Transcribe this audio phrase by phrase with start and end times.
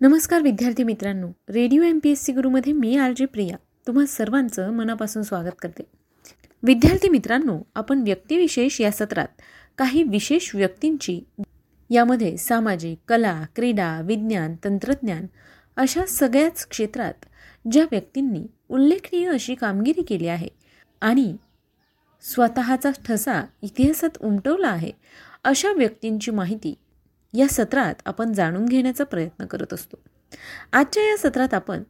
[0.00, 1.26] नमस्कार विद्यार्थी मित्रांनो.
[1.48, 3.56] Radio M P S C गुरुमध्ये मी आर जे प्रिया.
[3.86, 5.82] तुम्हा सर्वांचं मनापासून स्वागत करते.
[6.62, 9.42] विद्यार्थी मित्रांनो आपण व्यक्तिविशेष या सत्रात
[9.78, 11.18] काही विशेष व्यक्तींची
[11.90, 15.26] यामध्ये सामाजिक कला क्रीडा विज्ञान तंत्रज्ञान
[15.76, 17.26] अशा सगळ्याच क्षेत्रात
[17.72, 20.48] ज्या व्यक्तींनी उल्लेखनीय अशी कामगिरी केली आहे
[21.02, 21.36] आणि
[22.22, 24.92] स्वतःचा ठसा इतिहासात उमटवला आहे
[25.44, 26.74] अशा व्यक्तींची माहिती
[27.34, 29.96] या सत्रात आपण जाणून घेण्याचा प्रयत्न करत असतो.
[30.72, 31.82] आजच्या या सत्रात आपण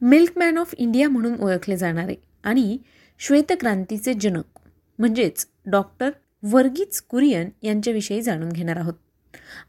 [0.00, 2.78] मिल्कमॅन ऑफ इंडिया म्हणून ओळखले जाणारे आणि
[3.18, 4.58] श्वेतक्रांतीचे जनक
[4.98, 6.10] म्हणजेच डॉक्टर
[6.42, 8.94] वर्गीज कुरियन यांच्याविषयी जाणून घेणार आहोत.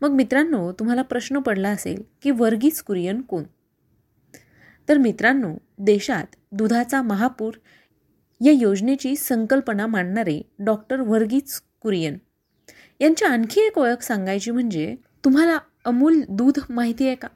[0.02, 3.44] मग मित्रांनो तुम्हाला प्रश्न पडला असेल की वर्गीज कुरियन कोण?
[4.90, 7.54] तर मित्रांनो देशात दुधाचा महापूर
[8.42, 12.18] या योजनेची संकल्पना मांडणारे डॉक्टर वर्गीज कुरियन.
[13.00, 14.96] यांची आणखी एक ओळख सांगायची म्हणजे
[15.28, 17.28] तुम्हाला अमूल दूध माहिती आहे का?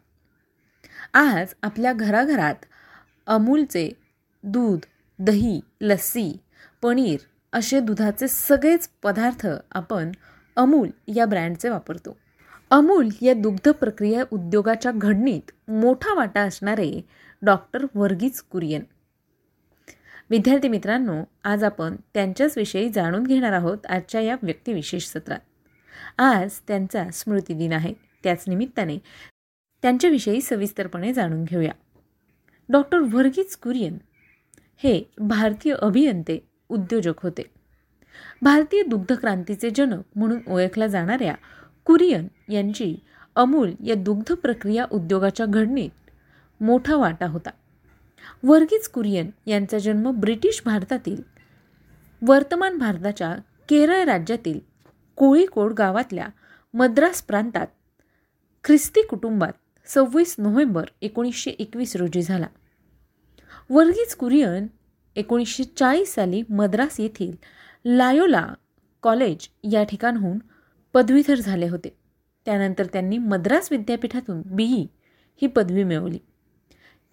[1.13, 2.55] आज आपल्या घराघरात
[3.27, 3.91] अमूलचे
[4.43, 4.79] दूध
[5.19, 6.37] दही लस्सी
[6.81, 7.19] पनीर
[7.53, 10.11] असे दुधाचे सगळेच पदार्थ आपण
[10.55, 12.17] अमूल या ब्रँडचे वापरतो.
[12.69, 17.01] अमूल या दुग्ध प्रक्रिया उद्योगाच्या घडणीत मोठा वाटा असणारे
[17.41, 18.81] डॉक्टर वर्गीज कुरियन.
[20.29, 25.39] विद्यार्थी मित्रांनो आज आपण त्यांच्याच विषयी जाणून घेणार आहोत आजच्या या व्यक्तिविशेष सत्रात.
[26.17, 27.93] आज त्यांचा स्मृतिदिन आहे.
[28.23, 28.97] त्याच निमित्ताने
[29.81, 31.71] त्यांच्याविषयी सविस्तरपणे जाणून घेऊया.
[32.69, 33.97] डॉक्टर व्हर्गीज कुरियन
[34.77, 37.43] हे भारतीय अभियंते उद्योजक होते.
[38.41, 41.35] भारतीय दुग्धक्रांतीचे जनक म्हणून ओळखल्या जाणाऱ्या
[41.85, 42.95] कुरियन यांची
[43.35, 45.89] अमूल या दुग्ध प्रक्रिया उद्योगाच्या घडणीत
[46.61, 47.49] मोठा वाटा होता.
[48.43, 51.21] वर्गीज कुरियन यांचा जन्म ब्रिटिश भारतातील
[52.21, 53.35] वर्तमान भारताच्या
[53.69, 54.59] केरळ राज्यातील
[55.15, 56.27] कोळीकोड गावातल्या
[56.73, 57.67] मद्रास प्रांतात
[58.63, 59.53] ख्रिस्ती कुटुंबात
[59.87, 62.47] सव्वीस नोव्हेंबर एकोणीसशे एकवीस रोजी झाला.
[63.69, 64.67] वर्गीज कुरियन
[65.15, 67.35] एकोणीसशे चाळीस साली मद्रास येथील
[67.85, 68.53] लायोला
[69.01, 70.39] कॉलेज या ठिकाणहून
[70.93, 71.97] पदवीधर झाले होते.
[72.45, 74.87] त्यानंतर त्यांनी मद्रास विद्यापीठातून बीई
[75.41, 76.19] ही पदवी मिळवली.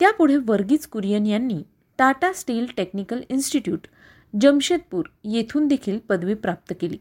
[0.00, 1.62] त्यापुढे वर्गीज कुरियन यांनी
[1.98, 3.86] Tata steel technical institute
[4.40, 6.98] Jamshedpur येथून देखील पदवी प्राप्त केली.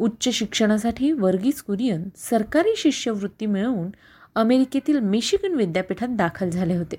[0.00, 3.90] उच्च शिक्षणासाठी वर्गीज कुरियन सरकारी शिष्यवृत्ती मिळवून
[4.34, 6.96] अमेरिकेतील मिशिगन विद्यापीठात दाखल झाले होते.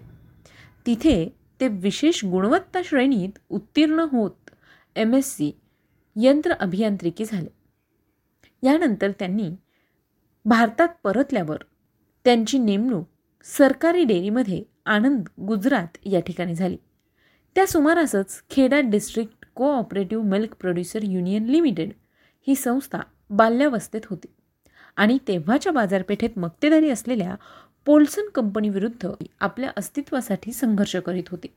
[0.85, 1.29] तिथे
[1.59, 4.50] ते विशेष गुणवत्ता श्रेणीत उत्तीर्ण होत
[4.95, 5.51] एम एस सी
[6.16, 7.50] यंत्र अभियांत्रिकी झाले.
[8.63, 9.50] यानंतर त्यांनी
[10.45, 11.57] भारतात परतल्यावर
[12.25, 13.07] त्यांची नेमणूक
[13.44, 16.78] सरकारी डेअरीमध्ये आनंद गुजरात या ठिकाणी झाली.
[17.56, 21.90] त्या सुमारासच Kheda district cooperative milk producer union limited
[22.47, 24.28] ही संस्था बाल्यावस्थेत होती.
[24.96, 27.35] आणि तेव्हाच्या बाजारपेठेत मक्तेदारी असलेल्या
[27.85, 29.09] पोल्सन कंपनीविरुद्ध
[29.40, 31.47] आपल्या अस्तित्वासाठी संघर्ष करीत होते.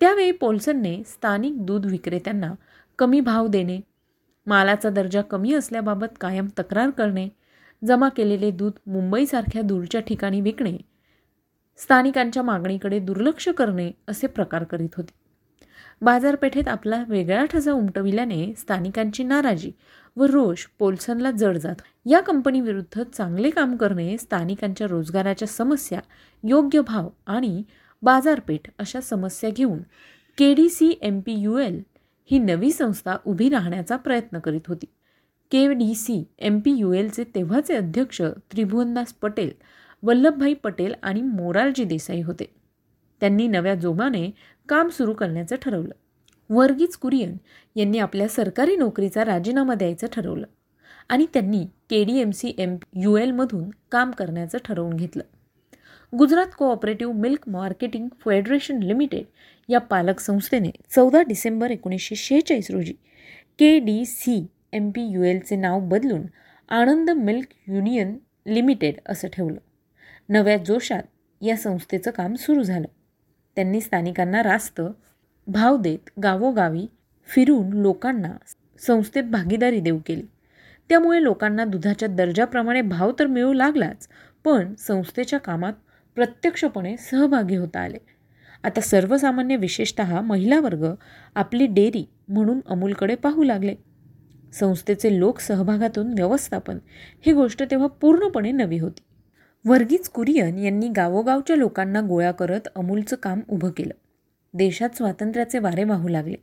[0.00, 2.52] त्यावेळी पोल्सनने स्थानिक दूध विक्रेत्यांना
[2.98, 3.80] कमी भाव देणे
[4.46, 7.28] मालाचा दर्जा कमी असल्याबाबत कायम तक्रार करणे
[7.84, 10.76] जमा केलेले दूध मुंबईसारख्या दूरच्या ठिकाणी विकणे
[11.76, 15.27] स्थानिकांच्या मागणीकडे दुर्लक्ष करणे असे प्रकार करीत होते.
[16.02, 19.72] बाजारपेठेत आपला वेगळा ठसा उमटविल्याने स्थानिकांची नाराजी
[20.16, 21.74] व रोष पोल्सनला जड जात.
[22.06, 26.00] या कंपनीविरुद्ध चांगले काम करणे स्थानिकांच्या रोजगाराच्या समस्या
[26.44, 27.62] योग्य भाव आणि
[28.02, 29.78] बाजारपेठ अशा समस्या घेऊन
[30.38, 31.80] K D C M P U L
[32.30, 34.86] ही नवी संस्था उभी राहण्याचा प्रयत्न करीत होती.
[35.50, 38.22] K D C M P U एलचे तेव्हाचे अध्यक्ष
[38.52, 39.50] त्रिभुवनदास पटेल
[40.02, 42.57] वल्लभभाई पटेल आणि मोरारजी देसाई होते.
[43.20, 44.30] त्यांनी नव्या जोमाने
[44.68, 45.94] काम सुरू करण्याचं ठरवलं.
[46.50, 47.36] वर्गीज कुरियन
[47.76, 50.46] यांनी आपल्या सरकारी नोकरीचा राजीनामा द्यायचं ठरवलं
[51.08, 55.22] आणि त्यांनी K D M C M U एलमधून काम करण्याचं ठरवून घेतलं.
[56.18, 59.24] Gujarat cooperative milk marketing federation limited
[59.68, 62.92] या पालक संस्थेने चौदा डिसेंबर एकोणीसशे शेहेचाळीस रोजी
[63.58, 66.22] K D C M P U एलचे नाव बदलून
[66.68, 69.58] आनंद मिल्क युनियन लिमिटेड असं ठेवलं.
[70.28, 71.02] नव्या जोशात
[71.42, 72.86] या संस्थेचं काम सुरू झालं.
[73.58, 74.80] त्यांनी स्थानिकांना रास्त
[75.46, 76.86] भाव देत गावोगावी
[77.26, 78.32] फिरून लोकांना
[78.86, 80.22] संस्थेत भागीदारी देऊ केली.
[80.88, 84.08] त्यामुळे लोकांना दुधाच्या दर्जाप्रमाणे भाव तर मिळू लागलाच
[84.44, 85.72] पण संस्थेच्या कामात
[86.14, 87.98] प्रत्यक्षपणे सहभागी होता आले.
[88.64, 90.86] आता सर्वसामान्य विशेषत महिला वर्ग
[91.34, 93.74] आपली डेअरी म्हणून अमूलकडे पाहू लागले.
[94.52, 96.78] संस्थेचे लोक सहभागातून व्यवस्थापन
[97.26, 99.07] ही गोष्ट तेव्हा पूर्णपणे नवी होती.
[99.64, 103.94] वर्गीज कुरियन यांनी गावोगावच्या लोकांना गोळा करत अमूलचं काम उभं केलं.
[104.54, 106.36] देशात स्वातंत्र्याचे वारे वाहू लागले.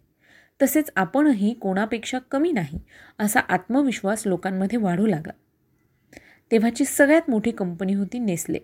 [0.61, 2.79] तसेच आपणही कोणापेक्षा कमी नाही
[3.19, 5.33] असा आत्मविश्वास लोकांमध्ये वाढू लागला.
[6.51, 8.59] तेव्हाची सगळ्यात मोठी कंपनी होती नेस्ले.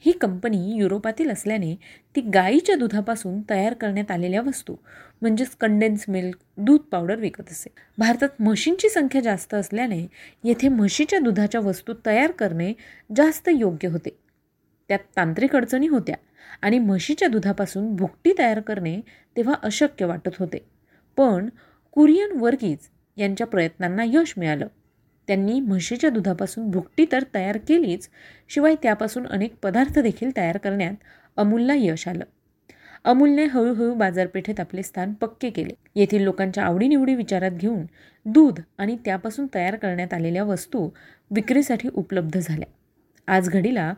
[0.00, 1.74] ही कंपनी युरोपातील असल्याने
[2.16, 4.74] ती गाईच्या दुधापासून तयार करण्यात आलेल्या वस्तू
[5.20, 7.68] म्हणजेच कंडेन्स मिल्क दूध पावडर विकत असे.
[7.98, 10.06] भारतात म्हशींची संख्या जास्त असल्याने
[10.44, 12.72] येथे म्हशीच्या दुधाच्या वस्तू तयार करणे
[13.16, 14.18] जास्त योग्य होते.
[14.88, 16.16] त्यात तांत्रिक अडचणी होत्या
[16.62, 19.00] आणि म्हशीच्या दुधापासून भुकटी तयार करणे
[19.36, 20.58] तेव्हा अशक्य वाटत होते.
[21.16, 21.48] पण
[21.92, 24.66] कुरियन वर्गीज यांच्या प्रयत्नांना यश मिळालं.
[25.26, 28.08] त्यांनी म्हशीच्या दुधापासून भुकटी तर तयार केलीच
[28.48, 30.94] शिवाय त्यापासून अनेक पदार्थ देखील तयार करण्यात
[31.36, 32.24] अमूलला यश आलं.
[33.04, 35.74] अमूलने हळूहळू बाजारपेठेत आपले स्थान पक्के केले.
[35.94, 37.84] येथील लोकांच्या आवडीनिवडी विचारात घेऊन
[38.26, 40.88] दूध आणि त्यापासून तयार करण्यात आलेल्या वस्तू
[41.30, 42.68] विक्रीसाठी उपलब्ध झाल्या.
[43.26, 43.92] आज घडीला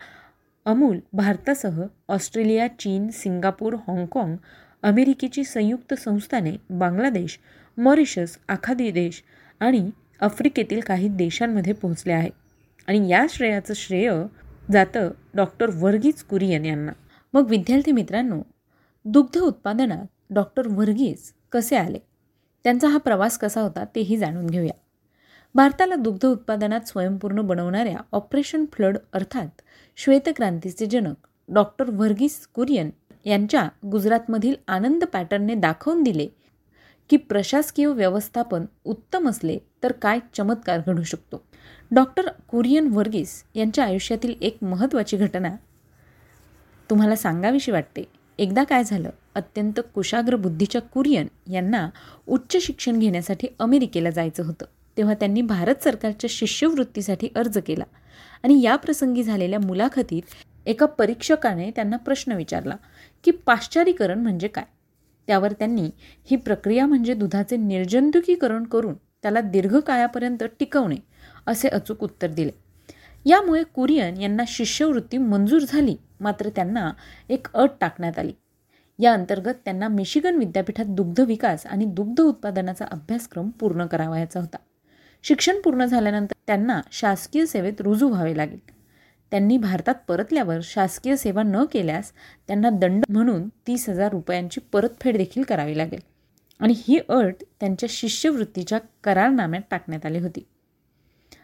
[0.67, 4.37] अमूल भारतासह ऑस्ट्रेलिया चीन सिंगापूर हाँगकाँग
[4.83, 7.39] अमेरिकेची संयुक्त संस्थाने बांगलादेश
[7.79, 9.23] मॉरिशस आखादी देश
[9.61, 12.31] आणि आफ्रिकेतील काही देशांमध्ये पोहोचले आहे.
[12.87, 14.13] आणि या श्रेयाचं श्रेय
[14.73, 16.93] जातं डॉक्टर वर्गीज कुरियन यांना.
[17.35, 18.41] मग विद्यार्थी मित्रांनो
[19.05, 21.99] दुग्ध उत्पादनात डॉक्टर वर्गीज कसे आले?
[22.65, 24.73] त्यांचा हा प्रवास कसा होता तेही जाणून घेऊया.
[25.55, 29.63] भारताला दुग्ध उत्पादनात स्वयंपूर्ण बनवणाऱ्या ऑपरेशन फ्लड अर्थात
[29.97, 32.91] श्वेतक्रांतीचे जनक डॉक्टर वर्गीस कुरियन
[33.25, 36.29] यांच्या गुजरातमधील आनंद पॅटर्नने दाखवून दिले
[37.11, 41.43] की प्रशासकीय व्यवस्थापन उत्तम असले तर काय चमत्कार घडू शकतो.
[41.91, 45.55] डॉक्टर कुरियन वर्गीस यांच्या आयुष्यातील एक महत्त्वाची घटना
[46.91, 48.05] तुम्हाला सांगावीशी वाटते.
[48.39, 51.89] एकदा काय झालं अत्यंत कुशाग्र बुद्धीच्या कुरियन यांना
[52.27, 54.65] उच्च शिक्षण घेण्यासाठी अमेरिकेला जायचं होतं.
[54.97, 57.85] तेव्हा त्यांनी भारत सरकारच्या शिष्यवृत्तीसाठी अर्ज केला
[58.43, 60.23] आणि या प्रसंगी झालेल्या मुलाखतीत
[60.67, 62.77] एका परीक्षकाने त्यांना प्रश्न विचारला
[63.25, 64.65] की पाश्चारीकरण म्हणजे काय?
[65.29, 65.91] त्यावर त्यांनी
[66.31, 70.97] ही प्रक्रिया म्हणजे दुधाचे निर्जंतुकीकरण करून त्याला दीर्घकाळापर्यंत टिकवणे
[71.47, 72.51] असे अचूक उत्तर दिले.
[73.25, 76.93] यामुळे कुरियन यांना शिष्यवृत्ती मंजूर झाली मात्र त्यांना
[77.29, 78.33] एक अट टाकण्यात आली.
[78.99, 84.57] या अंतर्गत त्यांना मिशिगन विद्यापीठात दुग्ध विकास आणि दुग्ध उत्पादनाचा अभ्यासक्रम पूर्ण करावायचा होता.
[85.23, 88.78] शिक्षण पूर्ण झाल्यानंतर त्यांना शासकीय सेवेत रुजू व्हावे लागेल.
[89.31, 92.13] त्यांनी भारतात परतल्यावर शासकीय सेवा न केल्यास
[92.47, 96.01] त्यांना दंड म्हणून तीस हजार रुपयांची परतफेड देखील करावी लागेल.
[96.61, 100.47] आणि ही अट त्यांच्या शिष्यवृत्तीच्या करारनाम्यात टाकण्यात आली होती.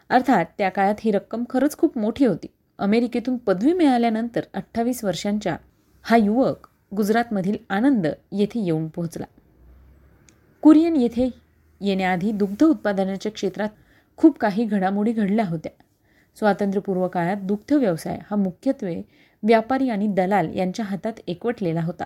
[0.08, 2.46] अर्थात त्या काळात ही रक्कम खरंच खूप मोठी होती.
[2.78, 5.56] अमेरिकेतून पदवी मिळाल्यानंतर अठ्ठावीस वर्षांच्या
[6.02, 6.66] हा युवक
[6.96, 9.24] गुजरातमधील आनंद येथे येऊन पोहोचला.
[10.62, 11.30] कुरियन येथे
[11.80, 13.68] येण्याआधी दुग्ध उत्पादनाच्या क्षेत्रात
[14.16, 15.83] खूप काही घडामोडी घडल्या होत्या.
[16.38, 19.02] स्वातंत्र्यपूर्व काळात दुग्ध व्यवसाय हा मुख्यत्वे
[19.42, 22.04] व्यापारी आणि दलाल यांच्या हातात एकवटलेला होता.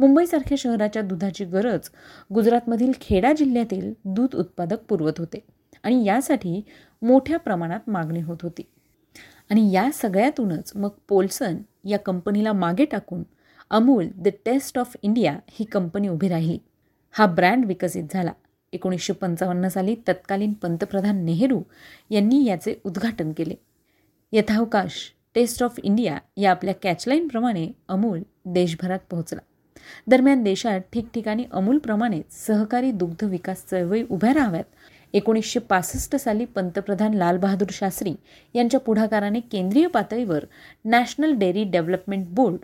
[0.00, 1.88] मुंबईसारख्या शहराच्या दुधाची गरज
[2.34, 5.44] गुजरातमधील खेडा जिल्ह्यातील दूध उत्पादक पुरवत होते
[5.82, 6.60] आणि यासाठी
[7.02, 8.62] मोठ्या प्रमाणात मागणी होत होती.
[9.50, 13.22] आणि या सगळ्यातूनच मग पोल्सन या कंपनीला मागे टाकून
[13.70, 16.58] Amul the taste of India he company उभी राहिली.
[17.12, 18.32] हा ब्रँड विकसित झाला.
[18.72, 21.62] एकोणीसशे पंचावन्न साली तत्कालीन पंतप्रधान नेहरू
[22.10, 23.54] यांनी याचे उद्घाटन केले.
[24.32, 24.92] यथावकाश
[25.34, 29.40] टेस्ट ऑफ इंडिया या आपल्या कॅचलाईनप्रमाणे अमूल देशभरात पोहोचला.
[30.06, 34.64] दरम्यान देशात ठिकठिकाणी अमूलप्रमाणेच सहकारी दुग्ध विकास चळवळी उभ्या राहाव्यात.
[35.14, 38.14] एकोणीसशे पासष्ट साली पंतप्रधान लालबहादूर शास्त्री
[38.54, 40.44] यांच्या पुढाकाराने केंद्रीय पातळीवर
[40.84, 42.56] national dairy development board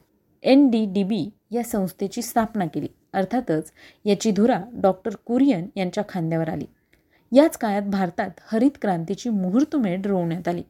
[0.43, 2.87] N D D B या संस्थेची स्थापना केली.
[3.17, 3.73] अर्थातच
[4.05, 6.65] याची धुरा डॉक्टर कुरियन यांच्या खांद्यावर आली.
[7.33, 10.63] याच काळात भारतात हरित क्रांतीची मुहूर्तमेढ रोवण्यात आली.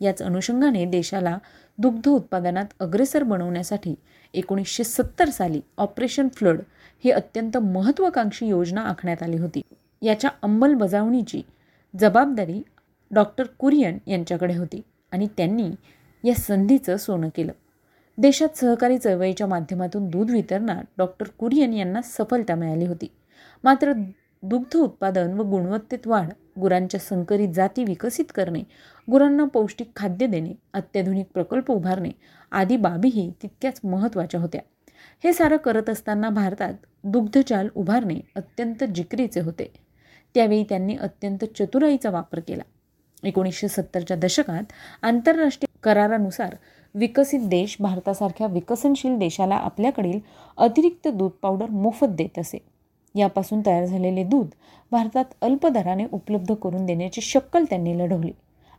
[0.00, 1.38] याच अनुषंगाने देशाला
[1.78, 3.94] दुग्ध उत्पादनात अग्रेसर बनवण्यासाठी
[4.34, 6.60] एकोणीसशे सत्तर साली ऑपरेशन फ्लड
[7.04, 9.62] ही अत्यंत महत्त्वाकांक्षी योजना आखण्यात आली होती.
[10.02, 11.42] याच्या अंमलबजावणीची
[11.94, 12.62] जबाबदारी
[13.10, 14.80] डॉक्टर कुरियन यांच्याकडे होती
[15.12, 15.70] आणि त्यांनी
[16.24, 17.52] या संधीचं सोनं केलं.
[18.18, 23.06] देशात सहकारी चळवळीच्या माध्यमातून दूध वितरणात डॉक्टर कुरियन यांना सफलता मिळाली होती.
[23.64, 23.92] मात्र
[24.42, 26.28] दुग्ध उत्पादन व गुणवत्तेत वाढ
[26.60, 28.60] गुरांच्या संकरित जाती विकसित करणे
[29.10, 32.10] गुरांना पौष्टिक खाद्य देणे अत्याधुनिक प्रकल्प उभारणे
[32.52, 34.60] आदी बाबीही तितक्याच महत्त्वाच्या होत्या.
[35.24, 39.72] हे सारं करत असताना भारतात दुग्धचाल उभारणे अत्यंत जिकरीचे होते.
[40.34, 42.62] त्यावेळी त्यांनी अत्यंत चतुराईचा वापर केला.
[43.24, 44.62] एकोणीसशे सत्तरच्या दशकात
[45.02, 46.56] आंतरराष्ट्रीय करारानुसार
[46.94, 50.18] विकसित देश भारतासारख्या विकसनशील देशाला आपल्याकडील
[50.56, 52.58] अतिरिक्त दूध पावडर मोफत देत असे.
[53.14, 54.48] यापासून तयार झालेले दूध
[54.92, 58.32] भारतात अल्प दराने उपलब्ध करून देण्याची शक्कल त्यांनी लढवली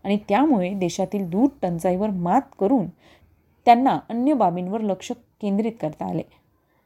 [0.04, 2.88] आणि त्यामुळे देशातील दूध टंचाईवर मात करून
[3.66, 6.22] त्यांना अन्य बाबींवर लक्ष केंद्रित करता आले.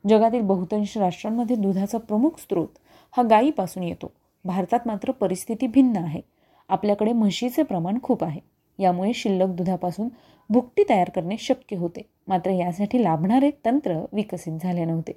[0.09, 2.67] जगातील बहुतांश राष्ट्रांमध्ये दुधाचा प्रमुख स्रोत
[3.11, 4.11] हा गायीपासून येतो.
[4.45, 6.21] भारतात मात्र परिस्थिती भिन्न आहे.
[6.69, 8.39] आपल्याकडे म्हशीचे प्रमाण खूप आहे.
[8.79, 10.07] यामुळे शिल्लक दुधापासून
[10.49, 12.01] भुकटी तयार करणे शक्य होते.
[12.27, 15.11] मात्र यासाठी लाभणारे तंत्र विकसित झाले नव्हते.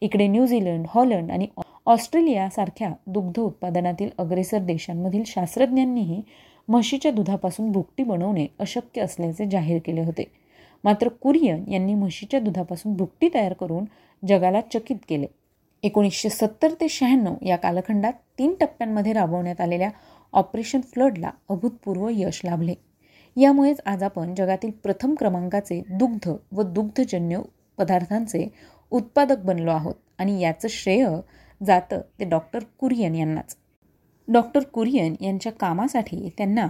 [0.00, 1.46] इकडे न्यूझीलंड हॉलंड आणि
[1.86, 6.22] ऑस्ट्रेलियासारख्या दुग्ध उत्पादनातील अग्रेसर देशांमधील शास्त्रज्ञांनीही
[6.68, 10.24] म्हशीच्या दुधापासून भुकटी बनवणे अशक्य असल्याचे जाहीर केले होते.
[10.84, 13.84] मात्र कुरियन यांनी म्हशीच्या दुधापासून भुकटी तयार करून
[14.28, 15.26] जगाला चकित केले.
[15.82, 19.90] एकोणीसशे सत्तर ते शहाण्णव या कालखंडात तीन टप्प्यांमध्ये राबवण्यात आलेल्या
[20.32, 22.74] ऑपरेशन फ्लडला अभूतपूर्व यश लाभले.
[23.36, 27.40] यामुळेच आज आपण जगातील प्रथम क्रमांकाचे दुग्ध व दुग्धजन्य
[27.78, 28.48] पदार्थांचे
[28.90, 31.06] उत्पादक बनलो आहोत आणि याचं श्रेय
[31.66, 33.56] जातं ते डॉक्टर कुरियन यांनाच.
[34.28, 36.66] डॉक्टर कुरियन यांच्या कामासाठी त्यांना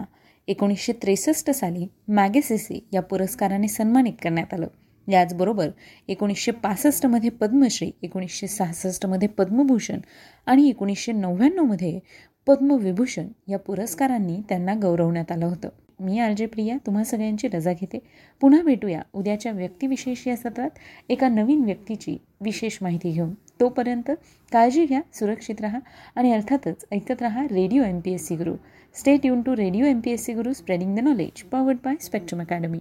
[0.48, 4.66] एकोणीसशे त्रेसष्ट साली मॅगेसेसी या पुरस्काराने सन्मानित करण्यात आलं.
[5.08, 5.68] याचबरोबर
[6.08, 10.00] एकोणीसशे पासष्टमध्ये पद्मश्री एकोणीसशे सहासष्टमध्ये पद्मभूषण
[10.46, 11.98] आणि एकोणीसशे नव्याण्णवमध्ये
[12.46, 15.68] पद्मविभूषण या पुरस्कारांनी त्यांना गौरवण्यात आलं होतं.
[16.00, 17.98] मी आर जे प्रिया तुम्हा सगळ्यांची रजा घेते.
[18.40, 20.70] पुन्हा भेटूया उद्याच्या व्यक्तिविशेष या सत्रात.
[21.08, 23.32] एका नवीन व्यक्तीची विशेष माहिती घेऊन.
[23.60, 24.10] तोपर्यंत
[24.52, 25.78] काळजी घ्या सुरक्षित राहा
[26.16, 28.54] आणि अर्थातच ऐकत राहा radio M P S C Guru
[28.94, 32.40] stay युन to radio M P S C Guru spreading the knowledge powered by spectrum
[32.40, 32.78] academy